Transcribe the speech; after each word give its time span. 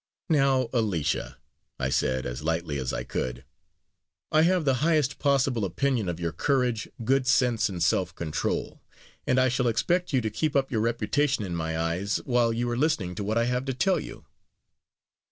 "Now, 0.31 0.67
Alicia," 0.73 1.37
I 1.77 1.89
said, 1.89 2.25
as 2.25 2.41
lightly 2.41 2.79
as 2.79 2.91
I 2.91 3.03
could, 3.03 3.45
"I 4.31 4.41
have 4.41 4.65
the 4.65 4.73
highest 4.81 5.19
possible 5.19 5.63
opinion 5.63 6.09
of 6.09 6.19
your 6.19 6.31
courage, 6.31 6.89
good 7.03 7.27
sense, 7.27 7.69
and 7.69 7.83
self 7.83 8.15
control; 8.15 8.81
and 9.27 9.37
I 9.39 9.47
shall 9.47 9.67
expect 9.67 10.11
you 10.11 10.19
to 10.19 10.31
keep 10.31 10.55
up 10.55 10.71
your 10.71 10.81
reputation 10.81 11.45
in 11.45 11.55
my 11.55 11.77
eyes, 11.79 12.17
while 12.25 12.51
you 12.51 12.67
are 12.71 12.77
listening 12.77 13.13
to 13.13 13.23
what 13.23 13.37
I 13.37 13.45
have 13.45 13.65
to 13.65 13.75
tell 13.75 13.99
you." 13.99 14.25